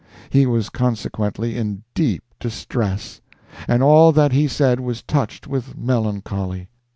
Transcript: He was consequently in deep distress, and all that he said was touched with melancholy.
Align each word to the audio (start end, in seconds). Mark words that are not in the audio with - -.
He 0.31 0.47
was 0.47 0.69
consequently 0.69 1.55
in 1.55 1.83
deep 1.93 2.23
distress, 2.39 3.21
and 3.67 3.83
all 3.83 4.11
that 4.13 4.31
he 4.31 4.47
said 4.47 4.79
was 4.79 5.03
touched 5.03 5.45
with 5.45 5.77
melancholy. 5.77 6.69